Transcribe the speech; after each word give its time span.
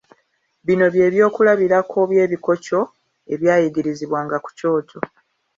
Bino 0.65 0.85
by'ebyokulabirako 0.93 1.97
by'ebikokyo 2.11 2.79
ebyayigirizibwanga 3.33 4.35
ku 4.43 4.49
kyoto. 4.57 4.97